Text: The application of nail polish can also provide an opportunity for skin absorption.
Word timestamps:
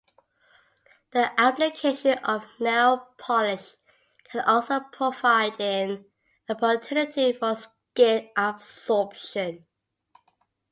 The 1.11 1.39
application 1.39 2.17
of 2.23 2.41
nail 2.59 3.09
polish 3.19 3.73
can 4.23 4.41
also 4.45 4.79
provide 4.79 5.61
an 5.61 6.05
opportunity 6.49 7.31
for 7.33 7.55
skin 7.55 8.31
absorption. 8.35 9.67